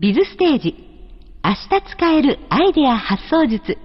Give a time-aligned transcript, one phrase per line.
[0.00, 0.74] ビズステージ。
[1.44, 3.76] 明日使えるアイデア発想術。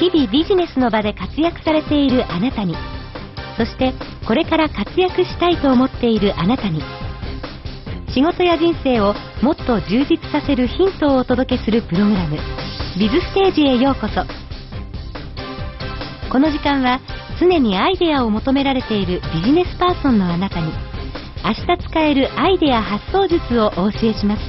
[0.00, 2.74] 日々ビジネスの場で活躍されているあなたに。
[3.56, 3.94] そして
[4.26, 6.82] これから活躍したいと思っているあなたに。
[8.12, 12.36] 仕事や人生をもっと充実させるヒントをお届けするプログラム。
[12.98, 14.24] ビズステージへようこそ。
[16.28, 16.98] この時間は
[17.38, 20.72] 常にアイデアを求められているビジネスパーソンのあなたに
[21.44, 24.42] 明日使えるアイデア発想術をお教えします。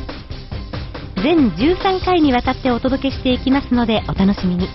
[1.22, 4.68] 全13回にわたってお届けしていきますのでお楽しみに。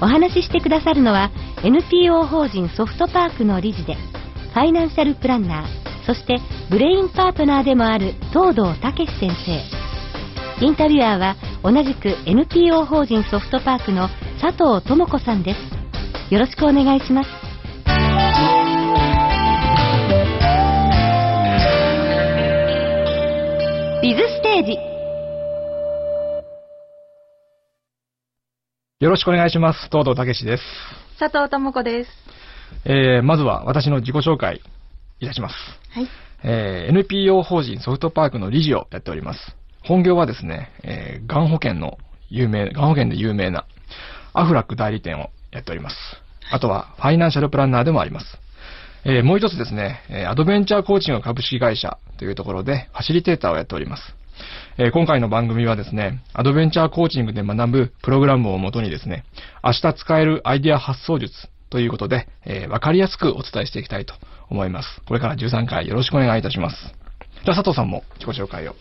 [0.00, 1.30] お話ししてくださるのは
[1.62, 3.94] NPO 法人ソフトパークの理事で
[4.52, 6.38] ファイナンシャルプランナーそして
[6.70, 10.64] ブレインパートナーでもある東堂武先生。
[10.64, 14.08] インタビュアーは同じく NPO 法人ソフトパークの
[14.40, 15.73] 佐藤智子さんです。
[16.34, 17.30] よろしくお願いします
[24.02, 24.72] ビズステージ
[28.98, 29.88] よろしくお願いします。
[29.92, 30.62] 東堂武史です。
[31.20, 32.10] 佐藤智子です。
[32.84, 34.60] えー、まずは私の自己紹介
[35.20, 35.54] いたします。
[35.90, 36.08] はい。
[36.42, 39.54] えー、NPO 法人ソフトパークの理事をやっております。
[39.84, 41.96] 本業はですね、えー、がん保険の
[42.28, 43.66] 有名、がん保険で有名な
[44.32, 46.23] アフラック代理店をやっております。
[46.54, 48.38] あとは、ファイナンシャルプランナーでもあります。
[49.04, 54.14] えー、もう一つですね、えアドベンチャーコーチング株式会社というところで、ファシリテーターをやっております。
[54.78, 59.24] えー今回の番組はですね、アドベンチャーコーチングで学ぶプログラムをもとにですね、
[59.64, 64.14] 明日使えるアイデア発想術ということで、えーわかりやすくお伝えしていきたいと
[64.48, 65.00] 思います。
[65.08, 66.76] これから13回よろしくお願いいたします。
[67.44, 68.76] じゃあ佐藤さんも自己紹介を。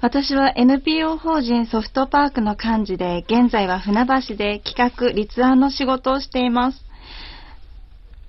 [0.00, 6.89] 私は NPO 法人ソフトパークの幹事で、現在は船橋で企画、立案の仕事をしています。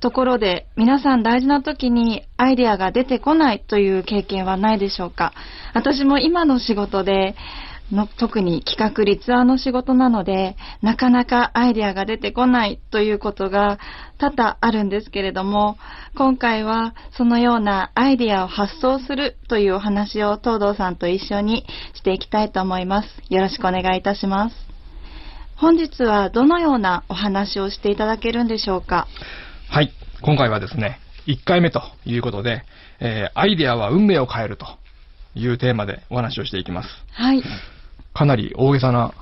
[0.02, 5.32] ところで、皆さん大事な時にアイデアが出てこないという経験はないでしょうか？
[5.74, 7.36] 私も今の仕事で、
[7.92, 13.80] の特に企画立案の仕事なので、なかなかアイデアが出てこないということが
[14.18, 15.78] 多々あるんですけれども、
[16.16, 23.10] 今回はそのようなアイデアを発想するというお話を東堂さんと一緒にしていきたいと思います。
[23.30, 24.56] よろしくお願いいたします。
[25.58, 29.08] 本日はどのようなお話をしていただけるんでしょうか？
[29.74, 29.94] はい。
[30.22, 32.64] 今回はですね、1回目ということで、
[33.00, 34.66] えーアイデアは運命を変えると
[35.34, 36.90] いうテーマでお話をしていきます。
[37.14, 37.42] はい。
[38.14, 39.14] かなり大げさな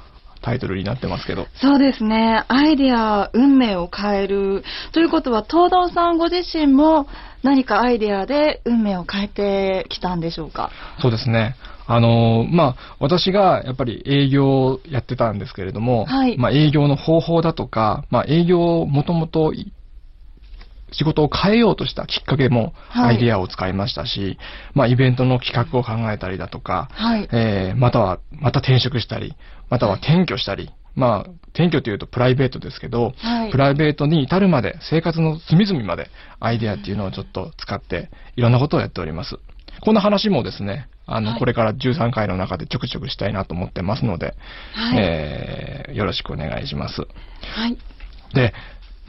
[0.42, 1.46] タイトルになってますけど。
[1.62, 2.44] そうですね。
[2.48, 4.64] アイデア、運命を変える。
[4.92, 7.06] ということは、東堂さんご自身も
[7.44, 10.72] 何かアイデアで運命を変えてきたんでしょうか？
[11.00, 11.58] そうですね。
[11.86, 19.72] あのーまあ、私がやっぱり営業をやってたんですけれども、はいまあ、営業の方法だとか、まあ、営業をもともとい
[20.92, 24.38] 仕事を変えようとしたきっかけもはいアイデアを使いましたし、
[24.74, 27.30] まあ、イベントの企画を考えたりだとか、はい。
[27.32, 29.36] えーまたは、また転職したり、
[29.70, 39.38] または転居したり、まあ、転居というとプライベートですけど、はいプライベートに至るまで、生活の隅々まで、アイデアっていうのをちょっと使って、いろんなことをやっております。
[39.82, 44.36] こんな話もですね、あの、はいこれから13回の中でちょくちょくしたいなと思ってますので、
[44.74, 44.98] はい。
[45.00, 47.02] えーよろしくお願いします。
[47.02, 47.78] はい。
[48.34, 48.54] で、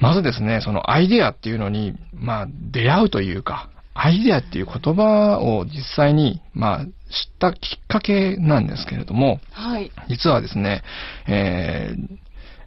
[0.01, 6.91] まずですね、そのアイデアっていうのに、まあ、出会うというか、アイデアっていう言葉を実際に、まあ、知っ
[7.39, 9.93] たきっかけなんですけれども、はい。
[10.09, 10.83] 実はですね、
[11.29, 12.19] えー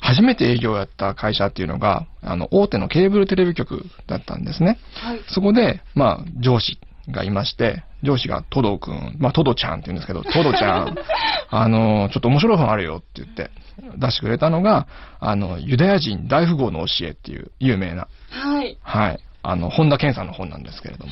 [0.05, 4.77] 初めて営業をやった会社っていうのが、あの、大手のケーブルテレビ局だったんですね。
[4.95, 5.22] はい。
[5.29, 6.77] そこで、まあ、上司
[7.09, 10.95] がいまして、上司がトドくん、まあ、トドちゃんって言うんですけど、トドちゃん、
[11.49, 13.49] あの、ちょっと面白い本あるよって言って
[13.97, 14.88] 出してくれたのが、
[15.19, 18.78] あの、ユダヤ人大富豪の教えっていう有名な、はい。
[18.81, 21.11] はい、あの、本田健さんの本なんですけれども、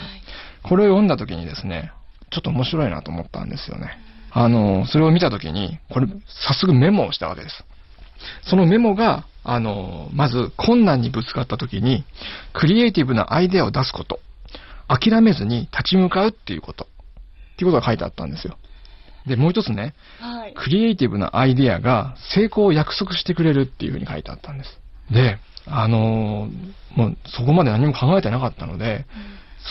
[0.63, 1.91] これを読んだ時にですね、
[2.29, 3.97] ちょっと面白いなと思ったんですよね。
[4.31, 7.66] あの、それを見た時に、これ、早速メモをしたわけです。
[8.44, 12.05] そのメモが、あの、まず困難にぶつかった時に、
[12.53, 14.19] クリエイティブなアイデアを出すこと。
[14.87, 16.85] 諦めずに立ち向かうっていうこと。
[16.85, 16.87] っ
[17.58, 18.58] ていうことが書いてあったんですよ。
[19.26, 20.53] で、もう一つね、はい。
[20.53, 24.79] クリエイティブなアイデアが成功を約束してくれるっていうふうに書いてあったんです。
[25.12, 25.38] で、
[25.68, 29.06] あのーもうそこまで何も考えてなかったので、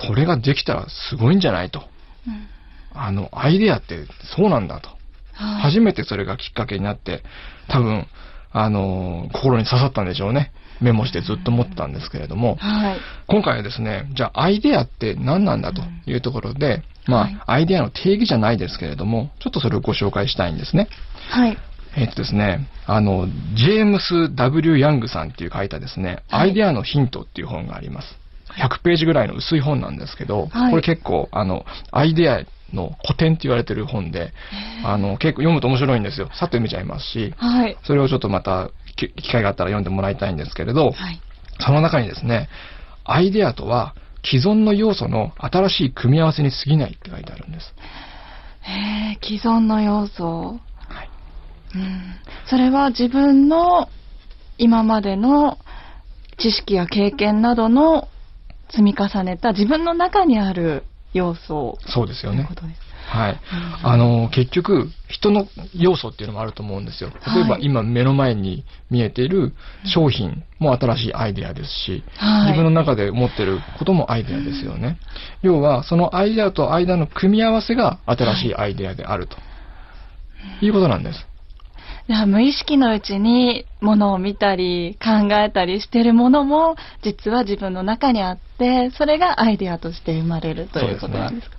[0.07, 1.83] それができたらすごいんじゃないと。
[2.27, 2.47] うん
[2.93, 4.05] あの、アイデアって
[4.37, 4.89] そうなんだと。
[5.35, 5.61] はい。
[5.63, 7.23] 初めてそれがきっかけになって、
[7.69, 8.07] 多分、
[8.53, 10.53] あのー心に刺さったんでしょうね。
[10.81, 12.99] メモしてずっと持ってたんですけれども、はい。
[13.27, 20.89] 今回はですね、じゃあアイデアって何なんだというところで、まあ、はいアイデアの定義じゃないですけれども、ちょっとそれをご紹介したいんですね。
[21.31, 21.59] はい。
[21.97, 28.17] えっとですね、あの、ジェームス・ W・ ヤングさんっていう書いたですね、はいアイデアのヒントっていう本があります。
[28.59, 34.33] 100ページぐらいの薄い本なんですけど、はいこれ結構、あの、アイデアの古典って言われてる本で、
[34.85, 36.27] あの、結構読むと面白いんですよ。
[36.29, 37.77] さっと読めちゃいますし、はい。
[37.85, 41.21] それをちょっとまた、き機会があったら読んでもらいたいんですけれど、はい。
[41.61, 42.49] その中にですね、
[43.05, 43.95] アイデアとは
[44.25, 47.75] 既存の要素の新しい組み合わせに過ぎないって書いてあるんです。
[48.63, 50.61] へえ、既存の要素。
[50.89, 51.11] はい。
[51.75, 52.15] うん。
[52.47, 53.89] それは自分の
[54.59, 55.59] 今までの
[56.39, 58.09] 知識や経験などの
[58.71, 62.55] 積み重ねた自分の中にある要素そうですよねというこ。
[62.55, 62.90] とです。
[63.11, 63.33] はい。
[63.33, 67.11] うんあの、結局、人の要素っていうのもあると思うんですよ。
[67.35, 69.53] 例えば、はい今目の前に見えている
[69.85, 74.99] 商品も新しいアイデアですし、はい自分の中で持ってることもアイデアですよね。
[75.43, 79.37] 要は、そのアイデアと間の組み合わせが新しいアイデアであると。
[80.63, 81.27] いうことなんです。
[82.27, 91.57] 無意識のうちにものを見たり考えたりしてるものも実は自分の中にあってそれがアイデアとして生まれるということなんですか？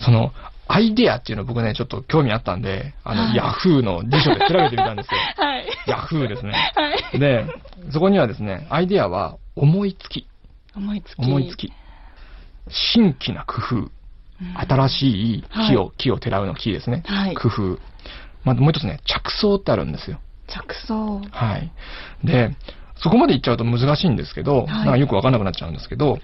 [0.00, 0.32] その、
[0.66, 5.18] アイデアっていうの僕ね、ちょっと興味あったんで、あの、はいヤフーの辞書で調べてみたんですよ。
[5.36, 5.66] はい。
[5.86, 6.52] ヤフーですね。
[6.74, 7.18] はい。
[7.18, 7.46] で、
[7.90, 10.26] そこにはですね、アイデアは思いつき、
[10.74, 11.18] 思いつき。
[11.20, 11.72] 思いつき、
[12.68, 13.90] 新規な工夫、うん
[14.56, 17.04] 新しい木を、は木をてらうの木ですね。
[17.06, 17.78] はい工夫。
[18.42, 20.18] またもう一つね、着想ってあるんですよ。
[20.48, 21.20] 着想。
[21.30, 21.70] はい。
[22.24, 22.50] で、
[22.96, 26.18] そこまで言っちゃうと難しいんですけど、いなんかよくわかんなくなっちゃうんですけど、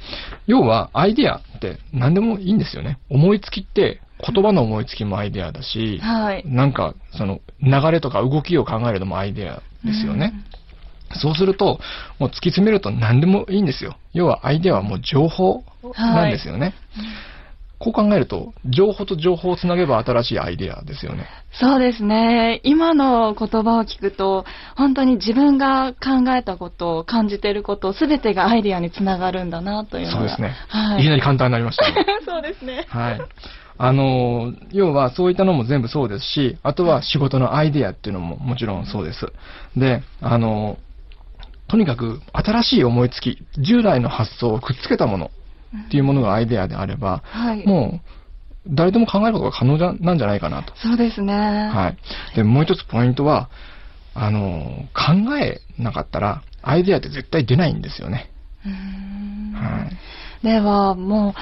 [0.46, 2.98] 要はアイデアって何でもいいんですよね。
[3.08, 6.42] 思いつきって言葉の思いつきもアイデアだし、はい。
[6.46, 10.32] なんかその流れとか動きを考えるのもアイデアですよね。
[11.14, 11.80] そうすると、
[12.18, 13.96] もう突き詰めると何でもいいんですよ。
[14.12, 15.64] 要はアイデアはもう情報
[15.96, 16.74] なんですよね。
[17.80, 21.26] こう考えると、情報と情報をつなげば新しいアイデアですよね。
[21.50, 22.60] そうですね。
[22.62, 24.44] 今の言葉を聞くと、
[24.76, 30.18] 本当に自分が考えたこと、感じていること、すべてがアイデアにつながるんだなというのが。
[30.18, 30.54] そうですね。
[30.68, 31.00] はい。
[31.00, 32.04] いきなり簡単になりましたね。
[32.26, 32.84] そうですね。
[32.90, 33.20] はい。
[33.82, 39.32] あの、要はそういったのも全部そうですし、あとは仕事のアイデアっていうのももちろんそうです。
[39.74, 40.76] で、あの、
[41.66, 45.30] とにかく新しい思いつき、従来の発想をくっつけたもの
[45.86, 47.66] っていうものがアイデアであれば、はい。
[47.66, 48.10] もう
[48.68, 50.74] 誰でも考えることが可能じゃなんじゃないかなと。
[50.76, 51.32] そうですね。
[51.32, 52.36] はい。
[52.36, 53.48] で、もう一つポイントは、
[54.12, 58.30] あの、考えなかったらアイデアって絶対出ないんですよね。
[59.54, 59.88] は
[60.42, 60.44] い。
[60.44, 61.34] では、もう、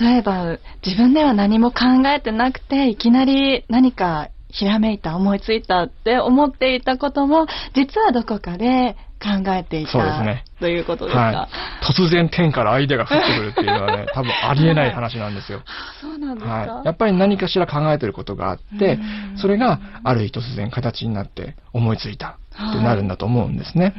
[0.00, 11.20] 例えば、自分では何も考えてなくて、いきなり何かひらめいた、思いついたって思っていたことも、実はどこかで考えていたそうですねということですか？
[11.20, 11.92] はい。
[11.92, 15.62] 突然天からアイデアが降ってくるっていうのはね、多分ありえない話なんですよ。
[15.66, 16.52] あそうなんですか？
[16.52, 16.86] はい。
[16.86, 18.94] やっぱり何かしら考えてることがあって
[19.32, 23.94] うん、それがある日突然形になって思いついたってなるんだと思うんですね。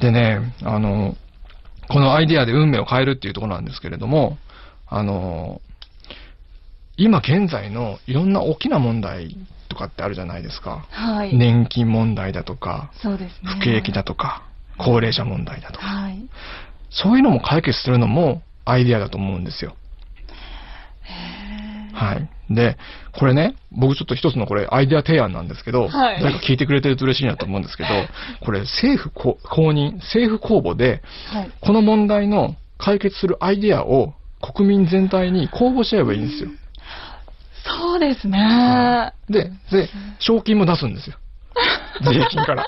[0.00, 1.16] でね、あの、
[1.88, 4.36] このアイデアで運命を変えるっていうところなんですけれども、
[4.90, 5.60] あの、
[6.96, 9.36] 今現在のいろんな大きな問題
[9.68, 10.86] とかってあるじゃないですか。
[10.90, 11.36] はい。
[11.36, 13.50] 年金問題だとか、そうですね。
[13.58, 14.42] 不景気だとか、
[14.78, 16.28] 高齢者問題だとか、はい。
[16.90, 19.76] そういうのも解決するのもアイデアだと思うんですよ。
[21.92, 22.28] はい。
[22.50, 22.78] で、
[23.18, 27.88] これね、僕ちょっと一つのこれアイデア提案なんですけど、はい誰か聞いてくれてると嬉しいなと思うんですけど、
[28.44, 31.50] これ政府こ公認、政府公募で、はい。
[31.60, 36.50] この問題の解決するアイデアを国民全体に公募しちゃえばいいんですよ。
[37.66, 38.38] そうですね。
[38.38, 41.16] はいで、で、賞金も出すんですよ。
[42.02, 42.66] 税金から。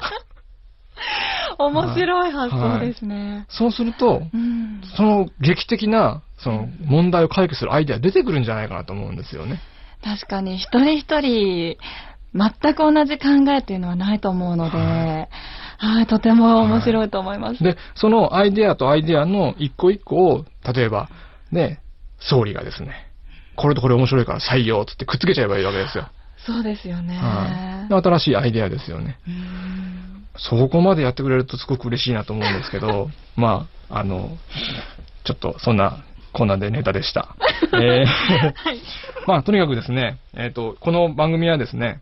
[1.58, 3.46] 面白い発想ですね。
[3.48, 4.80] そうすると、うん。
[4.96, 9.60] その劇的な、その問題を解決するアイデア出てくるんじゃないかなと思うんですよね。
[10.02, 11.76] 確かに一人一人
[12.34, 15.28] 全く同じ考えっていうのはないと思うので、は
[15.78, 17.62] はい、とても面白いと思います。
[17.62, 21.08] で、そのアイデアとアイデアの一個一個を、例えば、
[21.52, 21.80] ね、
[22.18, 23.08] 総理がですね、
[23.56, 26.08] これとこれ面白いから採用っつってくっつけちゃえばいいわけですよ。
[26.46, 27.16] そうですよね。
[27.16, 27.88] はい。
[27.88, 29.18] で新しいアイデアですよね。
[29.26, 30.00] うん
[30.36, 34.38] そこまでやってくれるとすごく嬉しいなと思うんですけど、 まあ、あの、
[35.24, 36.02] ちょっとそんな、
[36.32, 37.34] こんなでネタでした。
[37.74, 38.54] えー
[39.26, 42.00] まあ、とにかくですね、えっ、と、この番組はですね、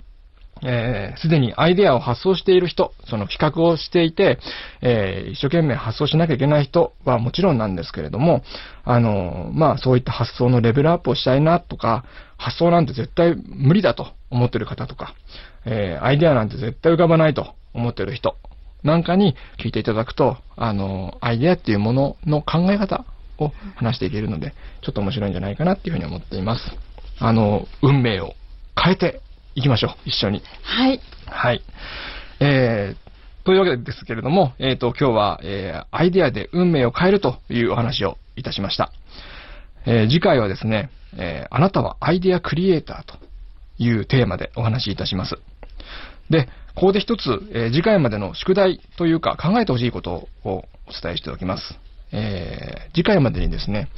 [0.64, 4.38] えーでにアイデアを発想している人、その企画をしていて、
[4.80, 8.42] えー一生懸命発想しなきゃいけない人はもちろんなんですけれども、
[8.84, 12.04] あの、まあそういった発想のレベルアップをしたいなとか、
[12.36, 15.14] 発想なんて絶対無理だと思ってる方とか、
[15.64, 18.36] えアイデアなんて絶対浮かばないと思ってる人
[18.82, 23.04] なんかに聞いていただくと、あの、アイデアっていうものの考え方
[23.38, 26.70] を話していけるので、ちょっと面白いんじゃないかなっていうふうに思っています。
[27.18, 28.34] あの、運命を
[28.80, 29.20] 変えて
[29.58, 30.40] いきましょう、一緒に。
[30.62, 31.00] はい。
[31.26, 31.62] はい。
[32.38, 38.92] えー、というわけですけれども、えっ、と、今日は、えー、アイデアで運命を変えるというお話をいたしました。
[39.84, 43.18] えー次回はですね、えーあなたはアイデアクリエイターと
[43.78, 45.38] いうテーマでお話しいたします。
[46.30, 50.64] で、ここで一つ、えー次回までの宿題というか考えてほしいことをお
[51.02, 51.80] 伝えしておきます。
[52.12, 53.88] えー次回までにですね、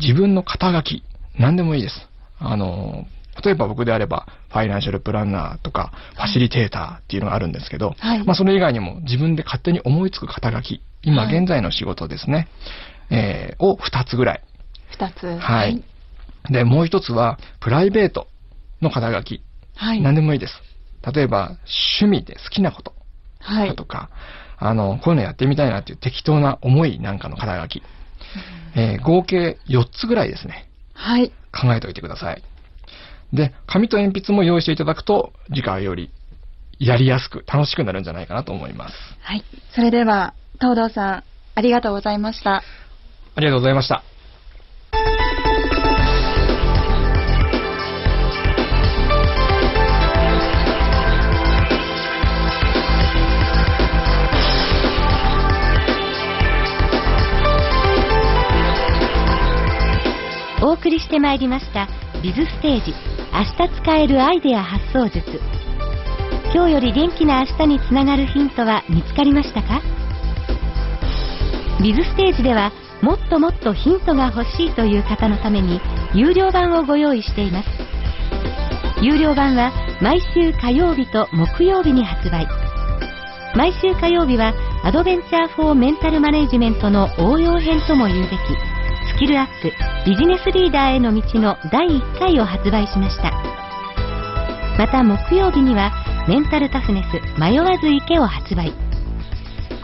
[0.00, 1.04] 自分の肩書き、
[1.38, 2.08] 何でもいいです。
[2.40, 12.48] あのー例えば僕であれば、ファイナンシャルプランナーとか、ファシリテーターっていうのがあるんですけど、はいまあそれ以外にも自分で勝手に思いつく肩書き、今はい現在の仕事ですね、
[13.10, 14.42] えーを2つぐらい。
[14.90, 15.38] 二つ。
[15.38, 15.82] はい。
[16.50, 18.28] で、もう一つは、プライベート
[18.82, 19.42] の肩書き。
[19.76, 20.00] はい。
[20.00, 20.54] 何でもいいです。
[21.12, 21.56] 例えば、
[22.00, 22.94] 趣味で好きなこと
[23.40, 23.68] はい。
[23.68, 24.10] だとか、
[24.58, 27.82] あの、こういうのやってみたいなっていう適当な思いなんかの肩書き。
[28.76, 30.68] えー合計4つぐらいですね。
[30.94, 31.30] はい。
[31.52, 32.42] 考えておいてください。
[33.34, 36.10] で、紙と鉛筆も用意していただくと、次回より
[36.78, 38.94] やりやすく、楽しくなるんじゃないかなと思います。
[39.20, 39.44] はい。
[39.74, 41.24] それでは、東堂さん、
[41.56, 42.62] ありがとうございました。
[43.34, 44.04] ありがとうございました。
[60.62, 61.88] お送りしてまいりました
[62.22, 65.40] ビズステージ明日使えるアイデア発想術。
[66.54, 69.82] 今日より元気な明日につながるヒントは見つかりましたか？
[71.82, 72.70] ビズステージでは
[73.02, 75.80] もっともっとヒントが欲しいという方のために
[76.14, 77.68] 有料版をご用意しています。
[79.02, 82.46] 有料版は毎週火曜日と木曜日に発売。
[83.56, 88.36] 毎週火曜日はアドベンチャー・フォー・メンタル・マネジメントの応用編とも言うべき。
[89.14, 89.70] スキルアップ
[90.10, 93.30] ビジネスリーダーへの道の第1回を発売しました。
[94.76, 95.92] また木曜日には
[96.26, 98.72] メンタルタフネス迷わず池を発売。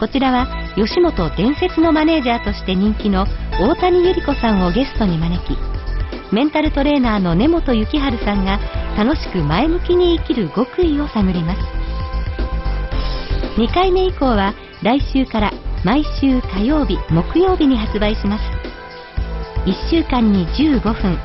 [0.00, 3.25] こちらは吉本伝説のマネージャーとして人気の
[3.60, 5.56] 大谷由里子さんをゲストに招き
[6.32, 8.58] メンタルトレーナーの根本幸春さんが
[8.99, 11.60] 楽しく前向きに生きる極意を探ります。
[13.60, 15.52] 2回目以降は来週から
[15.84, 18.60] 毎週火曜日木曜日に発売します。
[19.67, 21.19] 1週間に15分。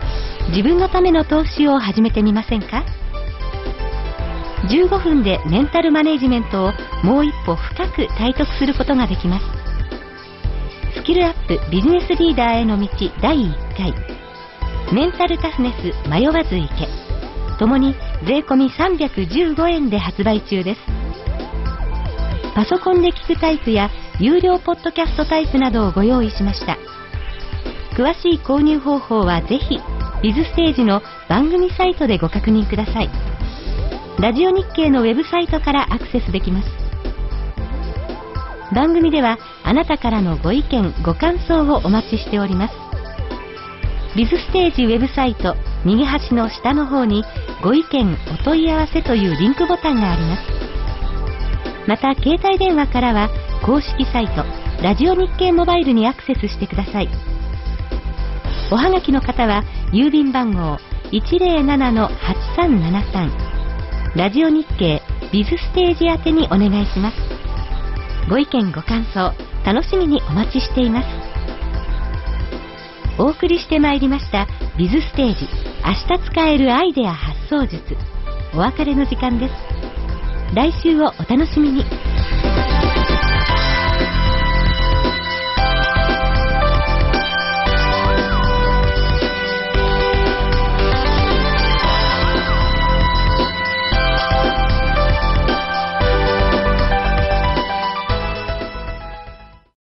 [0.50, 2.84] 自分のための投資を始めてみませんか
[4.70, 6.74] ？15分でメンタルマネジメントを
[7.04, 9.46] もう一歩深く体得することができます。
[10.96, 12.88] スキルアップビジネスリーダーへの道
[13.22, 13.94] 第1回。
[14.94, 16.88] メンタルタフネス迷わず行け。
[17.58, 17.96] ともに
[18.28, 20.82] 税込315円で発売中です。
[22.54, 23.90] パソコンで聞くタイプや
[24.20, 26.78] 有料ポッドキャストタイプなどをご用意しました。
[27.96, 29.80] 詳しい購入方法はぜひ
[30.22, 33.10] ビズステージの番組サイトでご確認ください。
[34.20, 36.68] ラジオ日経のウェブサイトからアクセスできます。
[38.74, 42.74] 番組ではあなたからのご意見ご感想をお待ちしております。
[44.18, 47.24] ビズステージウェブサイト右端の下の方に
[47.64, 50.42] ご意見お問い合わせというリンクボタンがあります。
[51.88, 53.30] また携帯電話からは
[53.66, 54.44] 公式サイト
[54.84, 57.35] ラジオ日経モバイルにアクセスしてください。
[58.72, 60.80] おはがきの方は郵便番号
[61.12, 63.30] 107-8373
[64.16, 67.18] ラジオ日経ビズステージ宛てにお願いします。
[68.28, 71.08] ご意見ご感想楽しみにお待ちしています。
[73.20, 75.48] お送りしてまいりましたビズステージ。
[75.86, 77.96] 明日使えるアイデア発想術。
[78.56, 79.54] お別れの時間です。
[80.56, 81.86] 来週をお楽しみに。